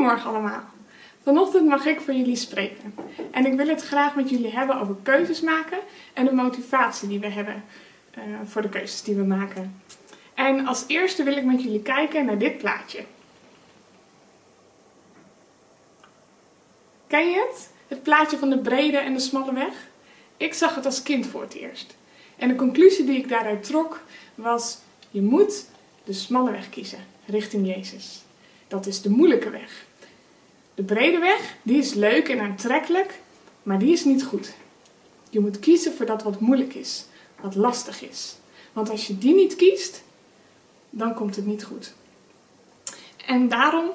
Goedemorgen 0.00 0.30
allemaal. 0.30 0.64
Vanochtend 1.22 1.66
mag 1.66 1.86
ik 1.86 2.00
voor 2.00 2.14
jullie 2.14 2.36
spreken. 2.36 2.94
En 3.30 3.46
ik 3.46 3.56
wil 3.56 3.68
het 3.68 3.82
graag 3.82 4.14
met 4.14 4.30
jullie 4.30 4.52
hebben 4.52 4.80
over 4.80 4.96
keuzes 5.02 5.40
maken 5.40 5.78
en 6.12 6.24
de 6.24 6.32
motivatie 6.32 7.08
die 7.08 7.20
we 7.20 7.26
hebben 7.26 7.64
uh, 8.18 8.24
voor 8.44 8.62
de 8.62 8.68
keuzes 8.68 9.02
die 9.02 9.14
we 9.14 9.22
maken. 9.22 9.82
En 10.34 10.66
als 10.66 10.84
eerste 10.86 11.22
wil 11.22 11.36
ik 11.36 11.44
met 11.44 11.62
jullie 11.62 11.82
kijken 11.82 12.24
naar 12.24 12.38
dit 12.38 12.58
plaatje. 12.58 13.04
Ken 17.06 17.30
je 17.30 17.46
het? 17.48 17.70
Het 17.88 18.02
plaatje 18.02 18.38
van 18.38 18.50
de 18.50 18.58
brede 18.58 18.98
en 18.98 19.14
de 19.14 19.20
smalle 19.20 19.52
weg? 19.52 19.88
Ik 20.36 20.54
zag 20.54 20.74
het 20.74 20.84
als 20.84 21.02
kind 21.02 21.26
voor 21.26 21.42
het 21.42 21.54
eerst. 21.54 21.96
En 22.36 22.48
de 22.48 22.54
conclusie 22.54 23.04
die 23.04 23.18
ik 23.18 23.28
daaruit 23.28 23.62
trok 23.62 24.00
was: 24.34 24.78
je 25.10 25.22
moet 25.22 25.66
de 26.04 26.12
smalle 26.12 26.50
weg 26.50 26.68
kiezen, 26.68 27.04
richting 27.26 27.66
Jezus. 27.66 28.22
Dat 28.68 28.86
is 28.86 29.02
de 29.02 29.10
moeilijke 29.10 29.50
weg. 29.50 29.88
De 30.80 30.86
brede 30.86 31.18
weg, 31.18 31.56
die 31.62 31.78
is 31.78 31.94
leuk 31.94 32.28
en 32.28 32.40
aantrekkelijk, 32.40 33.20
maar 33.62 33.78
die 33.78 33.92
is 33.92 34.04
niet 34.04 34.24
goed. 34.24 34.54
Je 35.30 35.40
moet 35.40 35.58
kiezen 35.58 35.92
voor 35.92 36.06
dat 36.06 36.22
wat 36.22 36.40
moeilijk 36.40 36.74
is, 36.74 37.04
wat 37.40 37.54
lastig 37.54 38.02
is. 38.02 38.36
Want 38.72 38.90
als 38.90 39.06
je 39.06 39.18
die 39.18 39.34
niet 39.34 39.56
kiest, 39.56 40.02
dan 40.90 41.14
komt 41.14 41.36
het 41.36 41.46
niet 41.46 41.64
goed. 41.64 41.94
En 43.26 43.48
daarom 43.48 43.90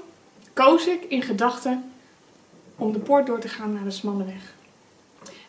koos 0.54 0.88
ik 0.88 1.04
in 1.04 1.22
gedachten 1.22 1.92
om 2.76 2.94
de 2.94 3.00
poort 3.00 3.26
door 3.26 3.40
te 3.40 3.50
gaan 3.50 3.74
naar 3.74 3.84
de 3.84 3.92
smalle 3.92 4.26
weg. 4.26 4.54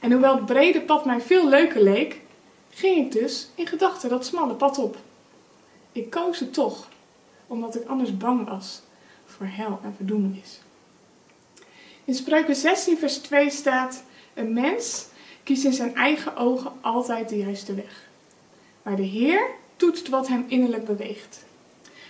En 0.00 0.12
hoewel 0.12 0.34
het 0.34 0.46
brede 0.46 0.80
pad 0.80 1.04
mij 1.04 1.20
veel 1.20 1.48
leuker 1.48 1.82
leek, 1.82 2.20
ging 2.70 2.96
ik 3.04 3.12
dus 3.12 3.48
in 3.54 3.66
gedachten 3.66 4.08
dat 4.08 4.26
smalle 4.26 4.54
pad 4.54 4.78
op. 4.78 4.96
Ik 5.92 6.10
koos 6.10 6.38
het 6.38 6.52
toch, 6.52 6.88
omdat 7.46 7.74
ik 7.74 7.88
anders 7.88 8.16
bang 8.16 8.48
was 8.48 8.82
voor 9.26 9.46
hel 9.46 9.80
en 9.82 9.94
verdoemenis. 9.96 10.60
In 12.06 12.14
Spreuken 12.14 12.56
16, 12.56 12.98
vers 12.98 13.16
2 13.16 13.50
staat: 13.50 14.02
Een 14.34 14.52
mens 14.52 15.06
kiest 15.42 15.64
in 15.64 15.72
zijn 15.72 15.94
eigen 15.94 16.36
ogen 16.36 16.72
altijd 16.80 17.28
de 17.28 17.36
juiste 17.36 17.74
weg. 17.74 18.08
Maar 18.82 18.96
de 18.96 19.02
Heer 19.02 19.50
toetst 19.76 20.08
wat 20.08 20.28
hem 20.28 20.44
innerlijk 20.48 20.84
beweegt. 20.84 21.44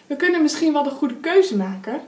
We 0.06 0.16
kunnen 0.16 0.42
misschien 0.42 0.72
wel 0.72 0.82
de 0.82 0.90
goede 0.90 1.16
keuze 1.16 1.56
maken, 1.56 2.00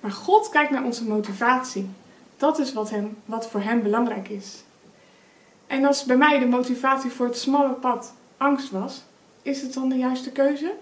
maar 0.00 0.10
God 0.10 0.48
kijkt 0.48 0.70
naar 0.70 0.84
onze 0.84 1.04
motivatie. 1.04 1.88
Dat 2.36 2.58
is 2.58 2.72
wat, 2.72 2.90
hem, 2.90 3.16
wat 3.24 3.50
voor 3.50 3.60
hem 3.60 3.82
belangrijk 3.82 4.28
is. 4.28 4.62
En 5.66 5.84
als 5.84 6.04
bij 6.04 6.16
mij 6.16 6.38
de 6.38 6.46
motivatie 6.46 7.10
voor 7.10 7.26
het 7.26 7.38
smalle 7.38 7.72
pad 7.72 8.14
angst 8.36 8.70
was, 8.70 9.02
is 9.42 9.62
het 9.62 9.74
dan 9.74 9.88
de 9.88 9.96
juiste 9.96 10.30
keuze? 10.30 10.72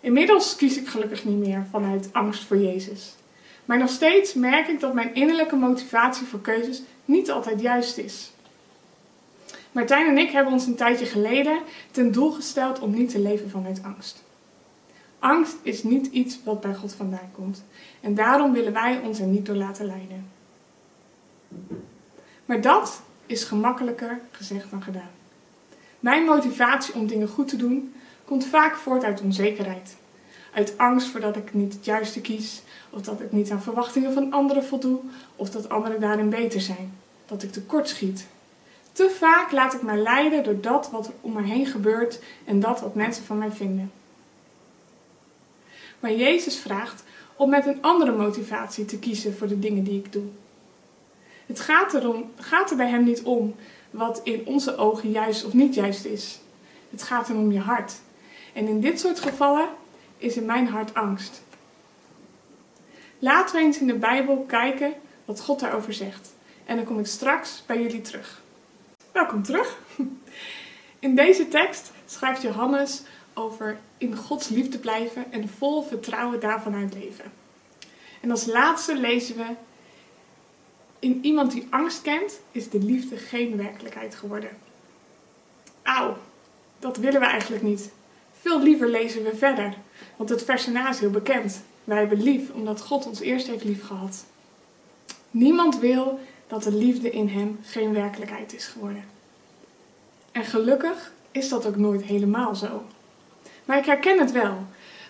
Inmiddels 0.00 0.56
kies 0.56 0.76
ik 0.76 0.88
gelukkig 0.88 1.24
niet 1.24 1.38
meer 1.38 1.66
vanuit 1.70 2.08
angst 2.12 2.44
voor 2.44 2.58
Jezus. 2.58 3.14
Maar 3.64 3.78
nog 3.78 3.90
steeds 3.90 4.34
merk 4.34 4.68
ik 4.68 4.80
dat 4.80 4.94
mijn 4.94 5.14
innerlijke 5.14 5.56
motivatie 5.56 6.26
voor 6.26 6.40
keuzes 6.40 6.82
niet 7.04 7.30
altijd 7.30 7.60
juist 7.60 7.98
is. 7.98 8.32
Martijn 9.72 10.06
en 10.06 10.18
ik 10.18 10.30
hebben 10.30 10.52
ons 10.52 10.66
een 10.66 10.74
tijdje 10.74 11.06
geleden 11.06 11.58
ten 11.90 12.12
doel 12.12 12.30
gesteld 12.30 12.78
om 12.78 12.94
niet 12.94 13.10
te 13.10 13.20
leven 13.20 13.50
vanuit 13.50 13.82
angst. 13.82 14.22
Angst 15.18 15.56
is 15.62 15.82
niet 15.82 16.06
iets 16.06 16.38
wat 16.44 16.60
bij 16.60 16.74
God 16.74 16.94
vandaan 16.94 17.30
komt. 17.32 17.64
En 18.00 18.14
daarom 18.14 18.52
willen 18.52 18.72
wij 18.72 19.00
ons 19.04 19.20
er 19.20 19.26
niet 19.26 19.46
door 19.46 19.56
laten 19.56 19.86
leiden. 19.86 20.30
Maar 22.44 22.60
dat 22.60 23.02
is 23.26 23.44
gemakkelijker 23.44 24.20
gezegd 24.30 24.70
dan 24.70 24.82
gedaan. 24.82 25.10
Mijn 26.00 26.24
motivatie 26.24 26.94
om 26.94 27.06
dingen 27.06 27.28
goed 27.28 27.48
te 27.48 27.56
doen 27.56 27.94
komt 28.24 28.46
vaak 28.46 28.76
voort 28.76 29.04
uit 29.04 29.20
onzekerheid. 29.20 29.96
Uit 30.54 30.78
angst 30.78 31.08
voordat 31.08 31.36
ik 31.36 31.54
niet 31.54 31.72
het 31.72 31.84
juiste 31.84 32.20
kies, 32.20 32.62
of 32.90 33.02
dat 33.02 33.20
ik 33.20 33.32
niet 33.32 33.50
aan 33.50 33.62
verwachtingen 33.62 34.12
van 34.12 34.32
anderen 34.32 34.64
voldoe, 34.64 35.00
of 35.36 35.50
dat 35.50 35.68
anderen 35.68 36.00
daarin 36.00 36.30
beter 36.30 36.60
zijn. 36.60 36.92
Dat 37.26 37.42
ik 37.42 37.52
tekort 37.52 37.88
schiet. 37.88 38.26
Te 38.92 39.16
vaak 39.18 39.52
laat 39.52 39.74
ik 39.74 39.82
mij 39.82 39.98
leiden 39.98 40.44
door 40.44 40.60
dat 40.60 40.90
wat 40.90 41.06
er 41.06 41.12
om 41.20 41.32
me 41.32 41.42
heen 41.42 41.66
gebeurt 41.66 42.20
en 42.44 42.60
dat 42.60 42.80
wat 42.80 42.94
mensen 42.94 43.24
van 43.24 43.38
mij 43.38 43.50
vinden. 43.50 43.92
Maar 46.00 46.12
Jezus 46.12 46.58
vraagt 46.58 47.04
om 47.36 47.50
met 47.50 47.66
een 47.66 47.82
andere 47.82 48.12
motivatie 48.12 48.84
te 48.84 48.98
kiezen 48.98 49.36
voor 49.36 49.48
de 49.48 49.58
dingen 49.58 49.84
die 49.84 49.98
ik 49.98 50.12
doe. 50.12 50.24
Het 51.46 51.60
gaat, 51.60 51.94
erom, 51.94 52.30
gaat 52.36 52.70
er 52.70 52.76
bij 52.76 52.88
hem 52.88 53.04
niet 53.04 53.22
om 53.22 53.54
wat 53.90 54.20
in 54.24 54.42
onze 54.46 54.76
ogen 54.76 55.10
juist 55.10 55.44
of 55.44 55.52
niet 55.52 55.74
juist 55.74 56.04
is. 56.04 56.40
Het 56.90 57.02
gaat 57.02 57.28
hem 57.28 57.36
om 57.36 57.52
je 57.52 57.60
hart. 57.60 57.92
En 58.52 58.68
in 58.68 58.80
dit 58.80 59.00
soort 59.00 59.20
gevallen 59.20 59.68
is 60.18 60.36
in 60.36 60.44
mijn 60.44 60.68
hart 60.68 60.94
angst. 60.94 61.42
Laten 63.18 63.56
we 63.56 63.62
eens 63.62 63.78
in 63.78 63.86
de 63.86 63.94
Bijbel 63.94 64.44
kijken 64.48 64.94
wat 65.24 65.40
God 65.40 65.60
daarover 65.60 65.92
zegt. 65.92 66.34
En 66.64 66.76
dan 66.76 66.84
kom 66.84 66.98
ik 66.98 67.06
straks 67.06 67.62
bij 67.66 67.82
jullie 67.82 68.00
terug. 68.00 68.42
Welkom 69.12 69.42
terug. 69.42 69.78
In 70.98 71.14
deze 71.14 71.48
tekst 71.48 71.92
schrijft 72.06 72.42
Johannes 72.42 73.02
over 73.34 73.78
in 73.98 74.16
Gods 74.16 74.48
liefde 74.48 74.78
blijven 74.78 75.32
en 75.32 75.48
vol 75.48 75.82
vertrouwen 75.82 76.40
daarvan 76.40 76.74
uit 76.74 76.94
leven. 76.94 77.32
En 78.20 78.30
als 78.30 78.46
laatste 78.46 78.96
lezen 78.96 79.36
we 79.36 79.46
in 80.98 81.18
iemand 81.22 81.52
die 81.52 81.66
angst 81.70 82.02
kent, 82.02 82.40
is 82.52 82.70
de 82.70 82.78
liefde 82.78 83.16
geen 83.16 83.56
werkelijkheid 83.56 84.14
geworden. 84.14 84.50
Auw, 85.82 86.16
dat 86.78 86.96
willen 86.96 87.20
we 87.20 87.26
eigenlijk 87.26 87.62
niet. 87.62 87.90
Veel 88.44 88.62
liever 88.62 88.88
lezen 88.88 89.22
we 89.22 89.36
verder, 89.36 89.74
want 90.16 90.28
het 90.28 90.44
vers 90.44 90.66
is 90.66 90.98
heel 90.98 91.10
bekend. 91.10 91.62
Wij 91.84 91.98
hebben 91.98 92.22
lief 92.22 92.50
omdat 92.50 92.80
God 92.80 93.06
ons 93.06 93.20
eerst 93.20 93.46
heeft 93.46 93.64
lief 93.64 93.86
gehad. 93.86 94.24
Niemand 95.30 95.78
wil 95.78 96.20
dat 96.46 96.62
de 96.62 96.72
liefde 96.72 97.10
in 97.10 97.28
hem 97.28 97.58
geen 97.62 97.92
werkelijkheid 97.92 98.54
is 98.54 98.66
geworden. 98.66 99.04
En 100.32 100.44
gelukkig 100.44 101.12
is 101.30 101.48
dat 101.48 101.66
ook 101.66 101.76
nooit 101.76 102.02
helemaal 102.02 102.54
zo. 102.54 102.82
Maar 103.64 103.78
ik 103.78 103.84
herken 103.84 104.18
het 104.18 104.32
wel, 104.32 104.58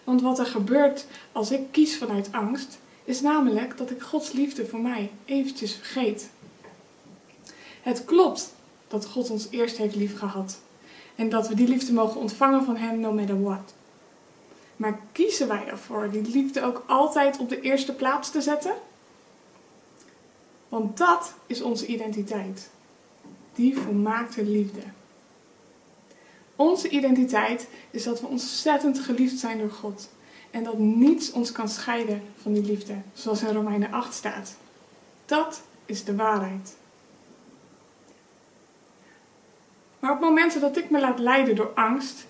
want 0.04 0.22
wat 0.22 0.38
er 0.38 0.46
gebeurt 0.46 1.06
als 1.32 1.50
ik 1.50 1.60
kies 1.70 1.96
vanuit 1.96 2.28
angst, 2.32 2.78
is 3.04 3.20
namelijk 3.20 3.76
dat 3.76 3.90
ik 3.90 4.02
Gods 4.02 4.32
liefde 4.32 4.66
voor 4.66 4.80
mij 4.80 5.10
eventjes 5.24 5.74
vergeet. 5.74 6.30
Het 7.82 8.04
klopt 8.04 8.54
dat 8.88 9.06
God 9.06 9.30
ons 9.30 9.46
eerst 9.50 9.76
heeft 9.76 9.94
lief 9.94 10.18
gehad 10.18 10.58
en 11.14 11.28
dat 11.28 11.48
we 11.48 11.54
die 11.54 11.68
liefde 11.68 11.92
mogen 11.92 12.20
ontvangen 12.20 12.64
van 12.64 12.76
Hem 12.76 13.00
no 13.00 13.12
matter 13.12 13.42
what. 13.42 13.74
Maar 14.76 15.00
kiezen 15.12 15.48
wij 15.48 15.66
ervoor 15.66 16.10
die 16.10 16.22
liefde 16.22 16.62
ook 16.62 16.84
altijd 16.86 17.38
op 17.38 17.48
de 17.48 17.60
eerste 17.60 17.92
plaats 17.94 18.30
te 18.30 18.40
zetten? 18.40 18.74
Want 20.68 20.96
dat 20.96 21.34
is 21.46 21.62
onze 21.62 21.86
identiteit. 21.86 22.70
Die 23.54 23.78
volmaakte 23.78 24.44
liefde. 24.44 24.80
Onze 26.56 26.88
identiteit 26.88 27.68
is 27.90 28.02
dat 28.02 28.20
we 28.20 28.26
ontzettend 28.26 28.98
geliefd 28.98 29.38
zijn 29.38 29.58
door 29.58 29.70
God. 29.70 30.08
En 30.50 30.64
dat 30.64 30.78
niets 30.78 31.32
ons 31.32 31.52
kan 31.52 31.68
scheiden 31.68 32.22
van 32.42 32.52
die 32.52 32.62
liefde, 32.62 32.94
zoals 33.12 33.42
in 33.42 33.54
Romeinen 33.54 33.92
8 33.92 34.14
staat. 34.14 34.56
Dat 35.26 35.62
is 35.86 36.04
de 36.04 36.14
waarheid. 36.14 36.76
Maar 40.04 40.12
op 40.12 40.20
momenten 40.20 40.60
dat 40.60 40.76
ik 40.76 40.90
me 40.90 41.00
laat 41.00 41.18
leiden 41.18 41.56
door 41.56 41.72
angst, 41.74 42.26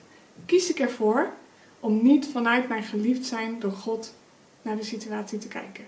kies 0.47 0.71
ik 0.71 0.79
ervoor 0.79 1.33
om 1.81 2.03
niet 2.03 2.27
vanuit 2.27 2.69
mijn 2.69 2.83
geliefd 2.83 3.27
zijn 3.27 3.61
door 3.61 3.73
God 3.73 4.15
naar 4.62 4.77
de 4.77 4.85
situatie 4.85 5.39
te 5.39 5.49
kijken. 5.49 5.84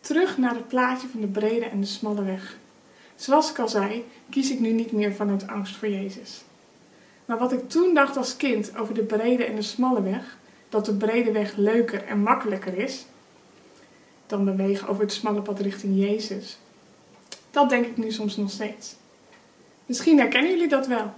Terug 0.00 0.38
naar 0.38 0.54
het 0.54 0.68
plaatje 0.68 1.08
van 1.08 1.20
de 1.20 1.26
brede 1.26 1.64
en 1.64 1.80
de 1.80 1.86
smalle 1.86 2.22
weg. 2.22 2.56
Zoals 3.14 3.50
ik 3.50 3.58
al 3.58 3.68
zei, 3.68 4.04
kies 4.30 4.50
ik 4.50 4.60
nu 4.60 4.70
niet 4.70 4.92
meer 4.92 5.14
vanuit 5.14 5.46
angst 5.46 5.76
voor 5.76 5.88
Jezus. 5.88 6.42
Maar 7.24 7.38
wat 7.38 7.52
ik 7.52 7.68
toen 7.68 7.94
dacht 7.94 8.16
als 8.16 8.36
kind 8.36 8.76
over 8.76 8.94
de 8.94 9.04
brede 9.04 9.44
en 9.44 9.54
de 9.54 9.62
smalle 9.62 10.02
weg, 10.02 10.38
dat 10.68 10.84
de 10.84 10.94
brede 10.94 11.32
weg 11.32 11.56
leuker 11.56 12.04
en 12.04 12.18
makkelijker 12.18 12.78
is 12.78 13.06
dan 14.26 14.44
bewegen 14.44 14.88
over 14.88 15.02
het 15.02 15.12
smalle 15.12 15.42
pad 15.42 15.60
richting 15.60 15.98
Jezus, 15.98 16.58
dat 17.54 17.68
denk 17.68 17.86
ik 17.86 17.96
nu 17.96 18.10
soms 18.10 18.36
nog 18.36 18.50
steeds. 18.50 18.96
Misschien 19.86 20.18
herkennen 20.18 20.50
jullie 20.50 20.68
dat 20.68 20.86
wel. 20.86 21.14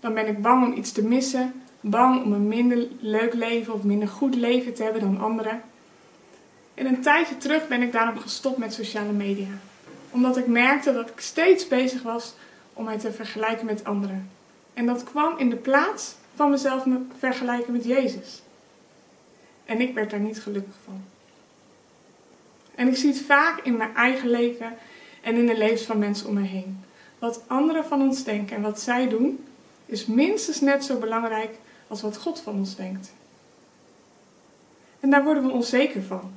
Dan 0.00 0.14
ben 0.14 0.26
ik 0.26 0.42
bang 0.42 0.66
om 0.66 0.78
iets 0.78 0.92
te 0.92 1.04
missen, 1.04 1.62
bang 1.80 2.24
om 2.24 2.32
een 2.32 2.48
minder 2.48 2.86
leuk 3.00 3.34
leven 3.34 3.74
of 3.74 3.82
minder 3.82 4.08
goed 4.08 4.34
leven 4.34 4.74
te 4.74 4.82
hebben 4.82 5.00
dan 5.00 5.20
anderen. 5.20 5.62
En 6.74 6.86
een 6.86 7.00
tijdje 7.00 7.36
terug 7.36 7.68
ben 7.68 7.82
ik 7.82 7.92
daarom 7.92 8.18
gestopt 8.18 8.56
met 8.56 8.74
sociale 8.74 9.12
media, 9.12 9.58
omdat 10.10 10.36
ik 10.36 10.46
merkte 10.46 10.92
dat 10.92 11.08
ik 11.08 11.20
steeds 11.20 11.68
bezig 11.68 12.02
was 12.02 12.34
om 12.72 12.84
mij 12.84 12.98
te 12.98 13.12
vergelijken 13.12 13.66
met 13.66 13.84
anderen. 13.84 14.30
En 14.74 14.86
dat 14.86 15.04
kwam 15.04 15.38
in 15.38 15.50
de 15.50 15.56
plaats 15.56 16.14
van 16.34 16.50
mezelf 16.50 16.86
me 16.86 16.98
vergelijken 17.18 17.72
met 17.72 17.84
Jezus. 17.84 18.42
En 19.64 19.80
ik 19.80 19.94
werd 19.94 20.10
daar 20.10 20.20
niet 20.20 20.40
gelukkig 20.40 20.74
van. 20.84 21.04
En 22.74 22.88
ik 22.88 22.96
zie 22.96 23.12
het 23.12 23.22
vaak 23.22 23.60
in 23.62 23.76
mijn 23.76 23.94
eigen 23.94 24.30
leven 24.30 24.76
en 25.24 25.36
in 25.36 25.46
de 25.46 25.56
levens 25.56 25.82
van 25.82 25.98
mensen 25.98 26.28
om 26.28 26.34
me 26.34 26.46
heen. 26.46 26.80
Wat 27.18 27.42
anderen 27.46 27.84
van 27.84 28.00
ons 28.00 28.24
denken 28.24 28.56
en 28.56 28.62
wat 28.62 28.80
zij 28.80 29.08
doen, 29.08 29.44
is 29.86 30.06
minstens 30.06 30.60
net 30.60 30.84
zo 30.84 30.98
belangrijk 30.98 31.54
als 31.86 32.02
wat 32.02 32.16
God 32.16 32.40
van 32.40 32.54
ons 32.54 32.76
denkt. 32.76 33.12
En 35.00 35.10
daar 35.10 35.24
worden 35.24 35.46
we 35.46 35.52
onzeker 35.52 36.02
van. 36.02 36.32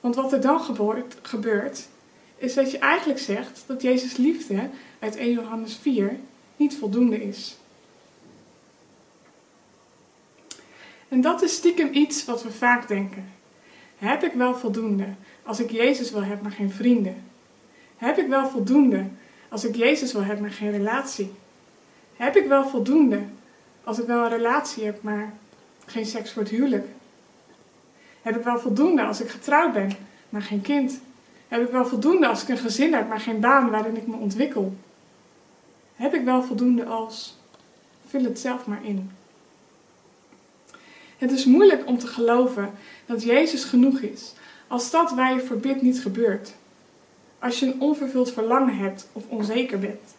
Want 0.00 0.14
wat 0.14 0.32
er 0.32 0.40
dan 0.40 0.60
gebeurt, 0.60 1.16
gebeurt, 1.22 1.88
is 2.36 2.54
dat 2.54 2.70
je 2.70 2.78
eigenlijk 2.78 3.20
zegt 3.20 3.64
dat 3.66 3.82
Jezus' 3.82 4.16
liefde 4.16 4.68
uit 4.98 5.16
1 5.16 5.32
Johannes 5.32 5.76
4 5.76 6.16
niet 6.56 6.76
voldoende 6.76 7.24
is. 7.24 7.56
En 11.08 11.20
dat 11.20 11.42
is 11.42 11.54
stiekem 11.54 11.88
iets 11.92 12.24
wat 12.24 12.42
we 12.42 12.50
vaak 12.50 12.88
denken. 12.88 13.32
Heb 13.98 14.22
ik 14.22 14.32
wel 14.32 14.54
voldoende 14.54 15.06
als 15.42 15.60
ik 15.60 15.70
Jezus 15.70 16.10
wil 16.10 16.22
hebben, 16.24 16.42
maar 16.42 16.52
geen 16.52 16.70
vrienden? 16.70 17.32
Heb 18.04 18.18
ik 18.18 18.28
wel 18.28 18.48
voldoende 18.48 19.04
als 19.48 19.64
ik 19.64 19.76
Jezus 19.76 20.12
wil 20.12 20.22
hebben, 20.24 20.42
maar 20.42 20.52
geen 20.52 20.70
relatie? 20.70 21.32
Heb 22.16 22.36
ik 22.36 22.46
wel 22.46 22.68
voldoende 22.68 23.20
als 23.84 23.98
ik 23.98 24.06
wel 24.06 24.24
een 24.24 24.30
relatie 24.30 24.84
heb, 24.84 25.02
maar 25.02 25.32
geen 25.86 26.06
seks 26.06 26.32
voor 26.32 26.42
het 26.42 26.50
huwelijk? 26.50 26.86
Heb 28.22 28.36
ik 28.36 28.44
wel 28.44 28.58
voldoende 28.58 29.02
als 29.02 29.20
ik 29.20 29.28
getrouwd 29.28 29.72
ben, 29.72 29.90
maar 30.28 30.42
geen 30.42 30.60
kind? 30.60 31.00
Heb 31.48 31.62
ik 31.62 31.70
wel 31.70 31.86
voldoende 31.86 32.26
als 32.26 32.42
ik 32.42 32.48
een 32.48 32.58
gezin 32.58 32.94
heb, 32.94 33.08
maar 33.08 33.20
geen 33.20 33.40
baan 33.40 33.70
waarin 33.70 33.96
ik 33.96 34.06
me 34.06 34.16
ontwikkel? 34.16 34.74
Heb 35.96 36.14
ik 36.14 36.24
wel 36.24 36.42
voldoende 36.42 36.84
als. 36.84 37.36
Vul 38.06 38.24
het 38.24 38.38
zelf 38.38 38.66
maar 38.66 38.84
in. 38.84 39.10
Het 41.18 41.30
is 41.30 41.44
moeilijk 41.44 41.86
om 41.86 41.98
te 41.98 42.06
geloven 42.06 42.70
dat 43.06 43.22
Jezus 43.22 43.64
genoeg 43.64 43.98
is 43.98 44.32
als 44.66 44.90
dat 44.90 45.10
waar 45.10 45.34
je 45.34 45.40
voor 45.40 45.58
bidt 45.58 45.82
niet 45.82 46.00
gebeurt. 46.00 46.54
Als 47.44 47.58
je 47.58 47.66
een 47.66 47.80
onvervuld 47.80 48.32
verlangen 48.32 48.76
hebt 48.76 49.08
of 49.12 49.22
onzeker 49.28 49.78
bent. 49.78 50.14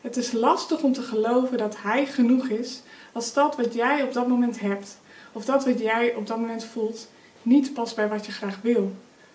Het 0.00 0.16
is 0.16 0.32
lastig 0.32 0.82
om 0.82 0.92
te 0.92 1.02
geloven 1.02 1.58
dat 1.58 1.76
Hij 1.82 2.06
genoeg 2.06 2.48
is 2.48 2.82
als 3.12 3.32
dat 3.32 3.56
wat 3.56 3.74
jij 3.74 4.02
op 4.02 4.12
dat 4.12 4.28
moment 4.28 4.60
hebt 4.60 4.98
of 5.32 5.44
dat 5.44 5.64
wat 5.64 5.78
jij 5.78 6.14
op 6.14 6.26
dat 6.26 6.38
moment 6.38 6.64
voelt 6.64 7.08
niet 7.42 7.72
past 7.72 7.96
bij 7.96 8.08
wat 8.08 8.26
je 8.26 8.32
graag 8.32 8.58
wil. 8.62 8.92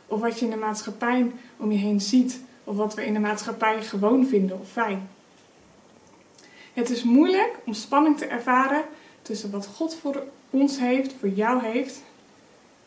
Of 0.07 0.19
wat 0.19 0.39
je 0.39 0.45
in 0.45 0.51
de 0.51 0.57
maatschappij 0.57 1.31
om 1.57 1.71
je 1.71 1.77
heen 1.77 2.01
ziet 2.01 2.42
of 2.63 2.75
wat 2.75 2.94
we 2.94 3.06
in 3.06 3.13
de 3.13 3.19
maatschappij 3.19 3.81
gewoon 3.81 4.27
vinden 4.27 4.60
of 4.60 4.69
fijn. 4.72 5.10
Het 6.74 6.89
is 6.89 7.04
moeilijk 7.04 7.60
om 7.65 7.74
spanning 7.74 8.18
te 8.18 8.25
ervaren 8.25 8.83
tussen 9.22 9.51
wat 9.51 9.68
God 9.68 9.95
voor 9.95 10.24
ons 10.50 10.80
heeft, 10.80 11.13
voor 11.19 11.30
jou 11.30 11.63
heeft, 11.65 12.04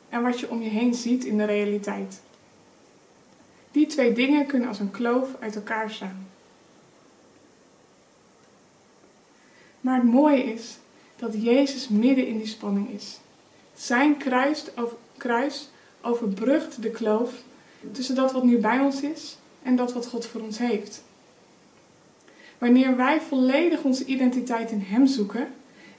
en 0.09 0.23
wat 0.23 0.41
je 0.41 0.51
om 0.51 0.63
je 0.63 0.69
heen 0.69 0.95
ziet 0.95 1.25
in 1.25 1.39
de 1.39 1.45
realiteit. 1.45 2.21
Die 3.73 3.87
twee 3.87 4.13
dingen 4.13 4.47
kunnen 4.47 4.69
als 4.69 4.79
een 4.79 4.91
kloof 4.91 5.29
uit 5.41 5.55
elkaar 5.55 5.91
staan. 5.91 6.27
Maar 9.81 9.95
het 9.95 10.11
mooie 10.11 10.45
is 10.45 10.79
dat 11.17 11.43
Jezus 11.43 11.89
midden 11.89 12.27
in 12.27 12.39
die 12.39 12.47
spanning 12.47 12.91
is. 12.91 13.19
Zijn 13.75 14.17
kruis, 14.17 14.65
kruis 15.17 15.69
overbrugt 16.01 16.83
de 16.83 16.91
kloof 16.91 17.33
tussen 17.93 18.15
dat 18.15 18.33
wat 18.33 18.45
nu 18.45 18.59
bij 18.59 18.79
ons 18.79 19.03
is 19.03 19.37
en 19.63 19.77
dat 19.77 19.93
wat 19.93 20.07
God 20.07 20.27
voor 20.27 20.41
ons 20.41 20.59
heeft. 20.59 21.03
Wanneer 22.59 22.97
wij 22.97 23.21
volledig 23.21 23.83
onze 23.83 24.05
identiteit 24.05 24.71
in 24.71 24.81
Hem 24.81 25.07
zoeken 25.07 25.49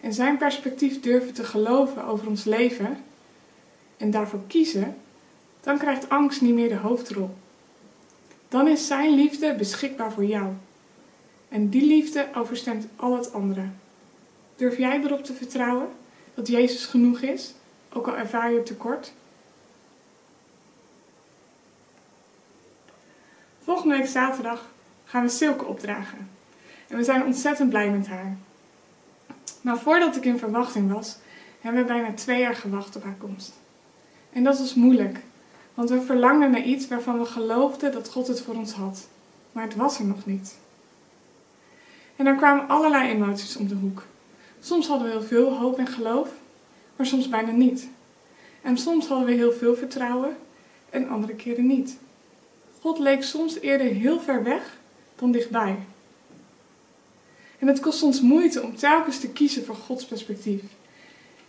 en 0.02 0.14
Zijn 0.14 0.38
perspectief 0.38 1.00
durven 1.00 1.34
te 1.34 1.44
geloven 1.44 2.06
over 2.06 2.28
ons 2.28 2.44
leven 2.44 2.98
en 3.98 4.12
daarvoor 4.12 4.42
kiezen, 4.48 4.96
dan 5.62 5.78
krijgt 5.78 6.10
angst 6.10 6.42
niet 6.42 6.54
meer 6.54 6.70
de 6.70 6.76
hoofdrol. 6.76 7.30
Dan 8.54 8.68
is 8.68 8.88
Zijn 8.88 9.14
liefde 9.14 9.56
beschikbaar 9.56 10.12
voor 10.12 10.26
jou. 10.26 10.54
En 11.50 11.70
die 11.70 11.86
liefde 11.86 12.28
overstemt 12.36 12.88
al 12.96 13.16
het 13.16 13.34
andere. 13.34 13.66
Durf 14.56 14.78
jij 14.78 15.02
erop 15.04 15.24
te 15.24 15.34
vertrouwen 15.34 15.88
dat 16.34 16.48
Jezus 16.48 16.86
genoeg 16.86 17.20
is, 17.20 17.54
ook 17.94 18.08
al 18.08 18.18
ervaar 18.18 18.52
je 18.52 18.64
tekort? 18.64 19.14
Volgende 23.64 23.98
week 23.98 24.08
zaterdag 24.08 24.70
gaan 25.06 25.24
we 25.24 25.30
Silke 25.30 25.66
opdragen. 25.66 26.30
En 26.88 26.98
we 26.98 27.04
zijn 27.04 27.26
ontzettend 27.26 27.70
blij 27.70 27.90
met 27.90 28.08
haar. 28.08 28.38
Maar 29.62 29.78
voordat 29.78 30.16
ik 30.16 30.26
in 30.26 30.38
verwachting 30.38 30.92
was, 30.92 31.18
hebben 31.62 31.82
we 31.82 31.88
bijna 31.88 32.14
twee 32.14 32.40
jaar 32.40 32.56
gewacht 32.56 32.96
op 32.96 33.04
haar 33.04 33.18
komst. 33.18 33.54
En 34.32 34.44
dat 34.44 34.60
was 34.60 34.74
moeilijk, 34.74 35.20
want 35.74 35.90
we 35.90 36.02
verlangden 36.02 36.52
naar 36.52 36.64
iets 36.64 36.88
waarvan 36.88 37.20
we 37.20 37.26
geloofden 37.26 37.92
dat 37.92 38.10
God 38.10 38.28
het 38.28 38.42
voor 38.42 38.56
ons 38.56 38.72
had. 38.72 39.08
Maar 39.52 39.64
het 39.64 39.76
was 39.76 40.00
er 40.00 40.06
nog 40.06 40.26
niet. 40.26 40.58
En 42.16 42.26
er 42.26 42.36
kwamen 42.36 42.68
allerlei 42.68 43.10
emoties 43.10 43.56
om 43.56 43.68
de 43.68 43.76
hoek. 43.76 44.04
Soms 44.60 44.88
hadden 44.88 45.08
we 45.08 45.14
heel 45.14 45.24
veel 45.24 45.58
hoop 45.58 45.78
en 45.78 45.88
geloof, 45.88 46.30
maar 46.96 47.06
soms 47.06 47.30
bijna 47.30 47.52
niet. 47.52 47.88
En 48.62 48.78
soms 48.78 49.08
hadden 49.08 49.28
we 49.28 49.34
heel 49.34 49.54
veel 49.54 49.76
vertrouwen 49.76 50.38
en 50.90 51.10
andere 51.10 51.36
keren 51.36 51.68
niet. 51.68 51.98
God 52.82 53.00
leek 53.00 53.24
soms 53.24 53.60
eerder 53.60 53.88
heel 53.88 54.20
ver 54.20 54.44
weg 54.44 54.78
dan 55.16 55.32
dichtbij. 55.32 55.78
En 57.60 57.68
het 57.68 57.80
kost 57.80 58.04
ons 58.04 58.22
moeite 58.22 58.62
om 58.62 58.76
telkens 58.76 59.20
te 59.20 59.30
kiezen 59.30 59.66
voor 59.66 59.76
Gods 59.76 60.06
perspectief. 60.06 60.62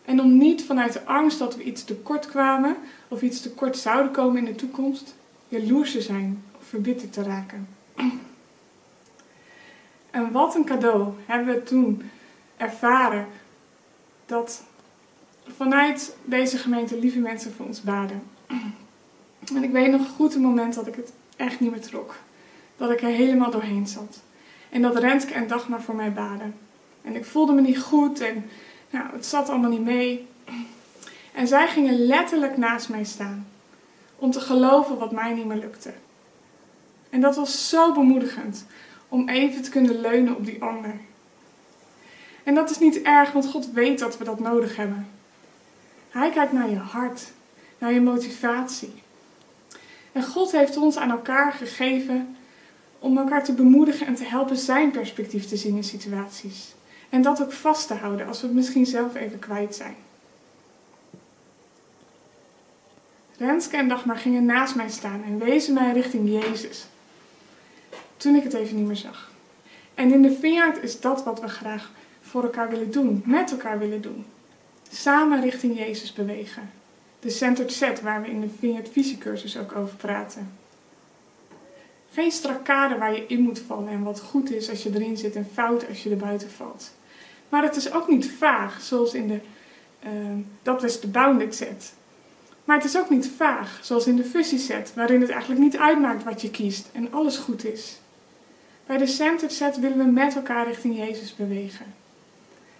En 0.05 0.21
om 0.21 0.37
niet 0.37 0.65
vanuit 0.65 0.93
de 0.93 1.05
angst 1.05 1.39
dat 1.39 1.57
we 1.57 1.63
iets 1.63 1.85
tekort 1.85 2.27
kwamen 2.27 2.77
of 3.09 3.23
iets 3.23 3.41
tekort 3.41 3.77
zouden 3.77 4.13
komen 4.13 4.39
in 4.39 4.45
de 4.45 4.55
toekomst, 4.55 5.15
jaloers 5.49 5.93
te 5.93 6.01
zijn 6.01 6.43
of 6.59 6.67
verbitterd 6.67 7.13
te 7.13 7.23
raken. 7.23 7.69
En 10.11 10.33
wat 10.33 10.55
een 10.55 10.65
cadeau 10.65 11.13
hebben 11.27 11.55
we 11.55 11.63
toen 11.63 12.11
ervaren 12.57 13.27
dat 14.27 14.65
vanuit 15.47 16.17
deze 16.25 16.59
gemeente 16.59 16.99
lieve 16.99 17.19
mensen 17.19 17.53
voor 17.53 17.67
ons 17.67 17.83
baden. 17.83 18.23
En 19.55 19.63
ik 19.63 19.71
weet 19.71 19.91
nog 19.91 20.09
goed 20.09 20.33
het 20.33 20.43
moment 20.43 20.75
dat 20.75 20.87
ik 20.87 20.95
het 20.95 21.13
echt 21.37 21.61
niet 21.61 21.71
meer 21.71 21.81
trok. 21.81 22.15
Dat 22.77 22.91
ik 22.91 23.03
er 23.03 23.09
helemaal 23.09 23.51
doorheen 23.51 23.87
zat. 23.87 24.23
En 24.71 24.83
dat 24.83 24.99
Renske 24.99 25.35
en 25.35 25.47
Dagmar 25.47 25.83
voor 25.83 25.95
mij 25.95 26.13
baden. 26.13 26.55
En 27.03 27.15
ik 27.15 27.25
voelde 27.25 27.53
me 27.53 27.61
niet 27.61 27.79
goed 27.79 28.21
en 28.21 28.45
nou, 28.95 29.13
het 29.13 29.27
zat 29.27 29.49
allemaal 29.49 29.71
niet 29.71 29.85
mee. 29.85 30.27
En 31.33 31.49
zij 31.49 31.69
gingen 31.69 32.07
letterlijk 32.07 32.57
naast 32.57 32.89
mij 32.89 33.05
staan. 33.05 33.47
Om 34.17 34.31
te 34.31 34.41
geloven 34.41 34.99
wat 34.99 35.13
mij 35.13 35.33
niet 35.33 35.47
meer 35.47 35.57
lukte. 35.57 35.93
En 37.11 37.21
dat 37.21 37.37
was 37.37 37.69
zo 37.69 37.93
bemoedigend. 37.93 38.67
Om 39.09 39.29
even 39.29 39.63
te 39.63 39.71
kunnen 39.71 40.01
leunen 40.01 40.37
op 40.37 40.45
die 40.45 40.63
ander. 40.63 40.95
En 42.45 42.55
dat 42.55 42.71
is 42.71 42.79
niet 42.79 43.03
erg, 43.03 43.33
want 43.33 43.47
God 43.47 43.73
weet 43.73 43.99
dat 43.99 44.19
we 44.19 44.25
dat 44.25 44.41
nodig 44.41 44.77
hebben. 44.77 45.09
Hij 46.11 46.31
kijkt 46.31 46.53
naar 46.53 46.71
je 46.71 46.77
hart, 46.77 47.33
naar 47.79 47.93
je 47.93 48.01
motivatie. 48.01 49.03
En 50.13 50.25
God 50.25 50.53
heeft 50.53 50.77
ons 50.77 50.97
aan 50.97 51.11
elkaar 51.11 51.53
gegeven 51.53 52.37
om 52.99 53.19
elkaar 53.19 53.45
te 53.45 53.53
bemoedigen 53.53 54.07
en 54.07 54.15
te 54.15 54.25
helpen 54.25 54.57
zijn 54.57 54.91
perspectief 54.91 55.47
te 55.47 55.57
zien 55.57 55.77
in 55.77 55.85
situaties. 55.85 56.75
En 57.15 57.23
dat 57.23 57.43
ook 57.43 57.53
vast 57.53 57.87
te 57.87 57.95
houden 57.95 58.27
als 58.27 58.41
we 58.41 58.47
het 58.47 58.57
misschien 58.57 58.87
zelf 58.87 59.15
even 59.15 59.39
kwijt 59.39 59.75
zijn. 59.75 59.97
Renske 63.39 63.77
en 63.77 63.89
Dagmar 63.89 64.17
gingen 64.17 64.45
naast 64.45 64.75
mij 64.75 64.91
staan 64.91 65.23
en 65.25 65.39
wezen 65.39 65.75
mij 65.75 65.93
richting 65.93 66.43
Jezus. 66.43 66.87
Toen 68.17 68.35
ik 68.35 68.43
het 68.43 68.55
even 68.55 68.77
niet 68.77 68.87
meer 68.87 68.97
zag. 68.97 69.31
En 69.95 70.13
in 70.13 70.23
de 70.23 70.33
vineyard 70.33 70.83
is 70.83 71.01
dat 71.01 71.25
wat 71.25 71.41
we 71.41 71.49
graag 71.49 71.91
voor 72.21 72.43
elkaar 72.43 72.71
willen 72.71 72.91
doen, 72.91 73.23
met 73.25 73.51
elkaar 73.51 73.79
willen 73.79 74.01
doen. 74.01 74.25
Samen 74.91 75.41
richting 75.41 75.79
Jezus 75.79 76.13
bewegen. 76.13 76.71
De 77.21 77.31
centered 77.31 77.73
set 77.73 78.01
waar 78.01 78.23
we 78.23 78.29
in 78.29 78.41
de 78.41 78.49
Vineyard 78.59 78.89
Visiecursus 78.89 79.59
ook 79.59 79.77
over 79.77 79.97
praten. 79.97 80.53
Geen 82.13 82.33
strakade 82.33 82.99
waar 82.99 83.15
je 83.15 83.27
in 83.27 83.41
moet 83.41 83.59
vallen 83.59 83.89
en 83.89 84.03
wat 84.03 84.21
goed 84.21 84.51
is 84.51 84.71
als 84.71 84.83
je 84.83 84.91
erin 84.95 85.17
zit 85.17 85.37
en 85.37 85.49
fout 85.53 85.89
als 85.89 86.03
je 86.03 86.11
er 86.11 86.17
buiten 86.17 86.51
valt. 86.51 86.93
Maar 87.49 87.63
het 87.63 87.77
is 87.77 87.93
ook 87.93 88.09
niet 88.09 88.31
vaag, 88.31 88.83
zoals 88.83 89.15
in 89.15 89.29
de, 89.29 89.41
uh, 90.05 90.11
dat 90.63 90.83
was 90.83 91.01
de 91.01 91.09
bounded 91.09 91.55
set. 91.55 91.95
Maar 92.65 92.77
het 92.77 92.85
is 92.85 92.99
ook 92.99 93.11
niet 93.11 93.31
vaag, 93.37 93.79
zoals 93.83 94.07
in 94.07 94.17
de 94.17 94.25
fusie 94.25 94.59
set, 94.59 94.93
waarin 94.95 95.21
het 95.21 95.31
eigenlijk 95.31 95.61
niet 95.61 95.77
uitmaakt 95.77 96.25
wat 96.25 96.43
je 96.43 96.51
kiest 96.51 96.89
en 96.93 97.13
alles 97.13 97.37
goed 97.37 97.65
is. 97.65 97.99
Bij 98.87 98.97
de 98.97 99.07
centered 99.07 99.53
set 99.53 99.79
willen 99.79 99.99
we 99.99 100.05
met 100.05 100.35
elkaar 100.35 100.67
richting 100.67 100.97
Jezus 100.97 101.37
bewegen. 101.37 101.95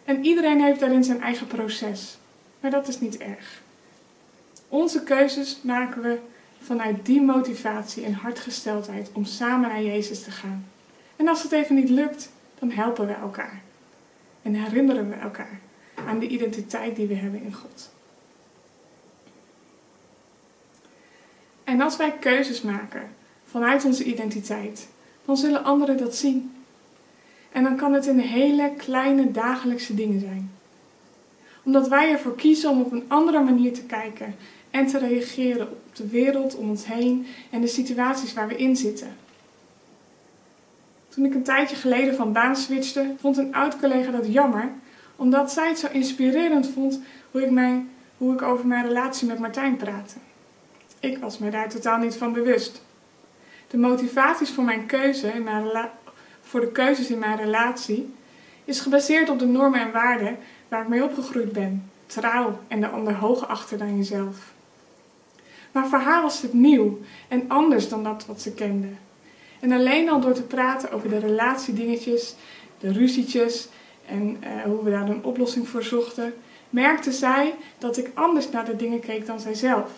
En 0.05 0.25
iedereen 0.25 0.63
heeft 0.63 0.81
daarin 0.81 1.05
zijn 1.05 1.23
eigen 1.23 1.47
proces, 1.47 2.19
maar 2.61 2.71
dat 2.71 2.89
is 2.89 3.01
niet 3.01 3.17
erg. 3.17 3.63
Onze 4.69 5.03
keuzes 5.03 5.61
maken 5.63 6.03
we 6.03 6.19
vanuit 6.63 7.07
die 7.07 7.21
motivatie 7.23 8.05
en 8.05 8.13
hartgesteldheid 8.13 9.11
om 9.13 9.25
samen 9.25 9.69
naar 9.69 9.83
Jezus 9.83 10.23
te 10.23 10.31
gaan. 10.31 10.67
En 11.17 11.29
als 11.29 11.43
het 11.43 11.53
even 11.53 11.75
niet 11.75 11.89
lukt, 11.89 12.31
dan 12.59 12.71
helpen 12.71 13.07
we 13.07 13.13
elkaar. 13.13 13.63
En 14.45 14.55
herinneren 14.55 15.09
we 15.09 15.15
elkaar 15.15 15.61
aan 16.07 16.19
de 16.19 16.27
identiteit 16.27 16.97
die 16.97 17.07
we 17.07 17.15
hebben 17.15 17.43
in 17.43 17.55
God. 17.55 17.93
En 21.65 21.81
als 21.81 21.97
wij 21.97 22.13
keuzes 22.21 22.63
maken 22.63 23.11
vanuit 23.45 23.85
onze 23.85 24.05
identiteit, 24.05 24.89
dan 25.25 25.37
zullen 25.37 25.65
anderen 25.65 25.97
dat 25.97 26.17
zien. 26.17 26.53
En 27.53 27.63
dan 27.63 27.77
kan 27.77 27.93
het 27.93 28.07
in 28.07 28.19
hele 28.19 28.73
kleine 28.77 29.31
dagelijkse 29.31 29.95
dingen 29.95 30.21
zijn. 30.21 30.51
Omdat 31.63 31.89
wij 31.89 32.11
ervoor 32.11 32.35
kiezen 32.35 32.71
om 32.71 32.81
op 32.81 32.93
een 32.93 33.05
andere 33.09 33.43
manier 33.43 33.73
te 33.73 33.85
kijken 33.85 34.35
en 34.71 34.87
te 34.87 34.99
reageren 34.99 35.71
op 35.71 35.97
de 35.97 36.09
wereld 36.09 36.57
om 36.57 36.69
ons 36.69 36.87
heen 36.87 37.27
en 37.51 37.61
de 37.61 37.67
situaties 37.67 38.33
waar 38.33 38.49
we 38.49 38.57
in 38.57 38.77
zitten. 38.77 39.17
Toen 41.15 41.25
ik 41.25 41.35
een 41.35 41.43
tijdje 41.43 41.77
geleden 41.77 42.15
van 42.15 42.33
baan 42.33 42.57
switchte, 42.57 43.15
vond 43.21 43.37
een 43.37 43.55
oud 43.55 43.79
collega 43.81 44.11
dat 44.11 44.33
jammer, 44.33 44.71
omdat 45.17 45.53
zij 45.53 45.69
het 45.69 45.79
zo 45.79 45.87
inspirerend 45.93 46.69
vond 46.69 47.01
hoe 47.31 47.43
ik, 47.43 47.83
hoe 48.19 48.33
ik 48.33 48.43
over 48.43 48.67
mijn 48.67 48.87
relatie 48.87 49.29
met 49.29 49.39
Martijn 49.39 49.77
praatte. 49.77 50.15
Ik 51.01 51.19
was 51.19 51.39
me 51.39 51.51
daar 51.51 51.69
totaal 51.69 51.99
niet 51.99 52.17
van 52.17 52.33
bewust. 52.33 52.83
De 53.69 53.77
motivaties 53.77 54.51
voor 54.51 54.65
mijn 54.65 54.87
keuze 54.87 55.29
in 55.29 55.49
voor 56.43 56.61
de 56.61 56.73
keuzes 56.73 57.11
in 57.11 57.19
mijn 57.19 57.37
relatie 57.37 58.15
is 58.65 58.81
gebaseerd 58.81 59.31
op 59.31 59.39
de 59.39 59.47
normen 59.47 59.81
en 59.81 59.93
waarden 59.93 60.39
waar 60.69 60.83
ik 60.83 60.89
mee 60.89 61.05
opgegroeid 61.05 61.53
ben. 61.53 61.91
Trouw 62.07 62.59
en 62.69 62.81
de 62.81 62.89
ander 62.89 63.15
hoger 63.15 63.47
achter 63.47 63.79
dan 63.79 63.97
jezelf. 63.97 64.53
Maar 65.73 65.89
voor 65.89 65.99
haar 65.99 66.23
was 66.23 66.43
het 66.43 66.53
nieuw 66.53 66.99
en 67.29 67.45
anders 67.49 67.89
dan 67.89 68.05
dat 68.05 68.27
wat 68.27 68.41
ze 68.41 68.53
kende. 68.53 68.89
En 69.65 69.73
alleen 69.73 70.11
al 70.11 70.21
door 70.21 70.33
te 70.33 70.43
praten 70.43 70.91
over 70.91 71.09
de 71.09 71.19
relatiedingetjes, 71.19 72.35
de 72.79 72.93
ruzietjes 72.93 73.69
en 74.07 74.37
eh, 74.41 74.63
hoe 74.63 74.83
we 74.83 74.91
daar 74.91 75.09
een 75.09 75.25
oplossing 75.25 75.69
voor 75.69 75.83
zochten, 75.83 76.35
merkte 76.71 77.13
zij 77.13 77.55
dat 77.79 77.97
ik 77.97 78.11
anders 78.15 78.51
naar 78.51 78.65
de 78.65 78.77
dingen 78.77 79.01
keek 79.01 79.27
dan 79.27 79.41
zijzelf. 79.41 79.91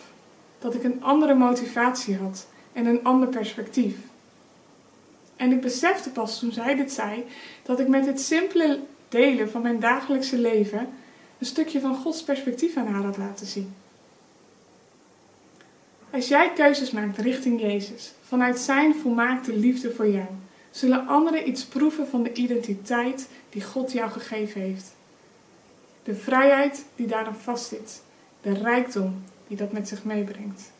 Dat 0.58 0.74
ik 0.74 0.84
een 0.84 1.02
andere 1.02 1.34
motivatie 1.34 2.16
had 2.16 2.46
en 2.72 2.86
een 2.86 3.04
ander 3.04 3.28
perspectief. 3.28 3.96
En 5.36 5.52
ik 5.52 5.60
besefte 5.60 6.10
pas 6.10 6.38
toen 6.38 6.52
zij 6.52 6.74
dit 6.74 6.92
zei 6.92 7.24
dat 7.62 7.80
ik 7.80 7.88
met 7.88 8.04
dit 8.04 8.20
simpele 8.20 8.80
delen 9.08 9.50
van 9.50 9.62
mijn 9.62 9.80
dagelijkse 9.80 10.38
leven 10.38 10.88
een 11.38 11.46
stukje 11.46 11.80
van 11.80 11.96
Gods 11.96 12.22
perspectief 12.22 12.76
aan 12.76 12.86
haar 12.86 13.04
had 13.04 13.16
laten 13.16 13.46
zien. 13.46 13.74
Als 16.16 16.28
jij 16.28 16.52
keuzes 16.52 16.90
maakt 16.90 17.18
richting 17.18 17.60
Jezus, 17.60 18.12
vanuit 18.22 18.58
Zijn 18.58 18.94
volmaakte 18.94 19.56
liefde 19.56 19.92
voor 19.92 20.08
jou, 20.08 20.26
zullen 20.70 21.06
anderen 21.06 21.48
iets 21.48 21.64
proeven 21.64 22.08
van 22.08 22.22
de 22.22 22.32
identiteit 22.32 23.28
die 23.50 23.62
God 23.62 23.92
jou 23.92 24.10
gegeven 24.10 24.60
heeft. 24.60 24.94
De 26.02 26.14
vrijheid 26.14 26.84
die 26.94 27.06
daarin 27.06 27.34
vastzit, 27.34 28.02
de 28.40 28.52
rijkdom 28.52 29.22
die 29.48 29.56
dat 29.56 29.72
met 29.72 29.88
zich 29.88 30.04
meebrengt. 30.04 30.72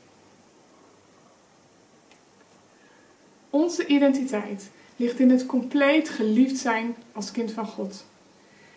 Onze 3.50 3.86
identiteit 3.86 4.70
ligt 4.96 5.18
in 5.18 5.30
het 5.30 5.46
compleet 5.46 6.08
geliefd 6.08 6.56
zijn 6.56 6.96
als 7.12 7.30
kind 7.30 7.52
van 7.52 7.66
God. 7.66 8.04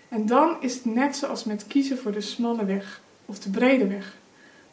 En 0.09 0.25
dan 0.25 0.57
is 0.61 0.73
het 0.73 0.85
net 0.85 1.15
zoals 1.15 1.43
met 1.43 1.67
kiezen 1.67 1.97
voor 1.97 2.11
de 2.11 2.21
smalle 2.21 2.65
weg 2.65 3.01
of 3.25 3.39
de 3.39 3.49
brede 3.49 3.87
weg. 3.87 4.17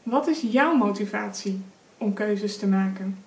Wat 0.03 0.27
is 0.27 0.41
jouw 0.41 0.75
motivatie 0.75 1.61
om 1.99 2.13
keuzes 2.13 2.59
te 2.59 2.67
maken? 2.67 3.19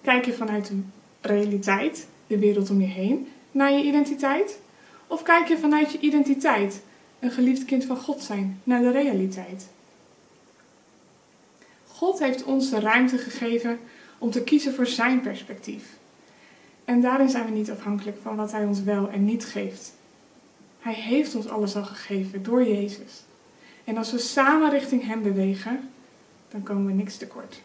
Kijk 0.00 0.24
je 0.24 0.32
vanuit 0.32 0.66
de 0.66 0.80
realiteit, 1.20 2.06
de 2.26 2.38
wereld 2.38 2.70
om 2.70 2.80
je 2.80 2.86
heen, 2.86 3.28
naar 3.50 3.72
je 3.72 3.84
identiteit? 3.84 4.60
Of 5.06 5.22
kijk 5.22 5.48
je 5.48 5.58
vanuit 5.58 5.92
je 5.92 5.98
identiteit, 5.98 6.82
een 7.18 7.30
geliefd 7.30 7.64
kind 7.64 7.84
van 7.84 7.96
God 7.96 8.22
zijn, 8.22 8.60
naar 8.64 8.80
de 8.80 8.90
realiteit? 8.90 9.68
God 11.86 12.18
heeft 12.18 12.44
ons 12.44 12.70
de 12.70 12.80
ruimte 12.80 13.18
gegeven 13.18 13.78
om 14.18 14.30
te 14.30 14.42
kiezen 14.42 14.74
voor 14.74 14.86
zijn 14.86 15.20
perspectief. 15.20 15.84
En 16.84 17.00
daarin 17.00 17.28
zijn 17.28 17.44
we 17.44 17.50
niet 17.50 17.70
afhankelijk 17.70 18.16
van 18.22 18.36
wat 18.36 18.52
hij 18.52 18.64
ons 18.64 18.82
wel 18.82 19.10
en 19.10 19.24
niet 19.24 19.44
geeft. 19.44 19.92
Hij 20.80 20.94
heeft 20.94 21.34
ons 21.34 21.48
alles 21.48 21.76
al 21.76 21.84
gegeven 21.84 22.42
door 22.42 22.68
Jezus. 22.68 23.22
En 23.84 23.96
als 23.96 24.12
we 24.12 24.18
samen 24.18 24.70
richting 24.70 25.06
Hem 25.06 25.22
bewegen, 25.22 25.90
dan 26.48 26.62
komen 26.62 26.86
we 26.86 26.92
niks 26.92 27.16
tekort. 27.16 27.62